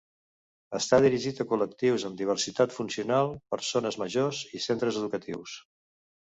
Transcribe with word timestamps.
Està 0.77 0.97
dirigit 1.05 1.41
a 1.43 1.45
col·lectius 1.51 2.05
amb 2.09 2.17
diversitat 2.21 2.73
funcional, 2.77 3.31
persones 3.57 3.99
majors 4.05 4.41
i 4.59 4.63
centres 4.71 4.99
educatius. 5.05 5.55